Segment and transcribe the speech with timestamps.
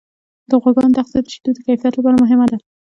[0.49, 2.57] د غواګانو تغذیه د شیدو د کیفیت لپاره مهمه ده.